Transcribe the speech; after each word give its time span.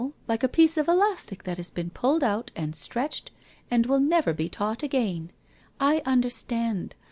Like 0.27 0.41
a 0.41 0.47
piece 0.49 0.77
of 0.77 0.87
elastic 0.87 1.43
that 1.43 1.57
has 1.57 1.69
been 1.69 1.91
pulled 1.91 2.23
out 2.23 2.49
and 2.55 2.75
stretched 2.75 3.29
and 3.69 3.85
will 3.85 3.99
never 3.99 4.33
be 4.33 4.49
taut 4.49 4.81
again. 4.81 5.29
I 5.79 6.01
under 6.07 6.31
stand. 6.31 6.95